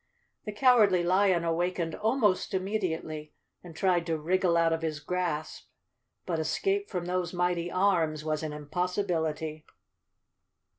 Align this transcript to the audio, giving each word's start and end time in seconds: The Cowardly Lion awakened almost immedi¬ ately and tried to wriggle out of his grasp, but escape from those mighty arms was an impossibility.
The 0.45 0.51
Cowardly 0.51 1.03
Lion 1.03 1.43
awakened 1.43 1.93
almost 1.93 2.53
immedi¬ 2.53 2.99
ately 3.03 3.33
and 3.63 3.75
tried 3.75 4.07
to 4.07 4.17
wriggle 4.17 4.57
out 4.57 4.73
of 4.73 4.81
his 4.81 4.99
grasp, 4.99 5.67
but 6.25 6.39
escape 6.39 6.89
from 6.89 7.05
those 7.05 7.33
mighty 7.35 7.69
arms 7.71 8.25
was 8.25 8.41
an 8.41 8.51
impossibility. 8.51 9.63